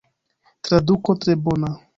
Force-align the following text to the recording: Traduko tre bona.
Traduko 0.69 1.17
tre 1.23 1.39
bona. 1.45 1.75